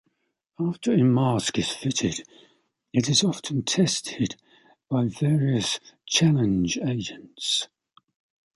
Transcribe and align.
After 0.59 0.93
a 0.93 1.03
mask 1.03 1.59
is 1.59 1.69
fitted, 1.69 2.27
it 2.91 3.07
is 3.07 3.23
often 3.23 3.61
tested 3.61 4.35
by 4.89 5.05
various 5.05 5.79
challenge 6.07 6.79
agents. 6.79 7.67